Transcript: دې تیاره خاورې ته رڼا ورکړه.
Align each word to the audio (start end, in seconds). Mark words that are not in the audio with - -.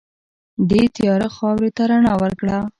دې 0.69 0.81
تیاره 0.95 1.27
خاورې 1.35 1.69
ته 1.75 1.83
رڼا 1.89 2.13
ورکړه. 2.21 2.57